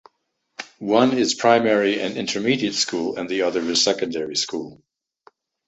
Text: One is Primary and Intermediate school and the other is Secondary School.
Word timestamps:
One 0.79 1.15
is 1.15 1.35
Primary 1.35 2.01
and 2.01 2.17
Intermediate 2.17 2.73
school 2.73 3.17
and 3.19 3.29
the 3.29 3.43
other 3.43 3.59
is 3.61 3.83
Secondary 3.83 4.35
School. 4.35 4.81